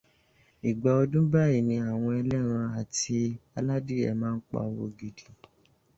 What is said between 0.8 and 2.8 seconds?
ọdún báyìí ni àwọn ẹlẹ́ran